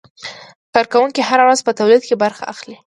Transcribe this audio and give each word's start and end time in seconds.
کارکوونکي 0.73 1.21
هره 1.29 1.43
ورځ 1.45 1.59
په 1.63 1.71
تولید 1.79 2.03
کې 2.07 2.15
برخه 2.23 2.43
اخلي. 2.53 2.75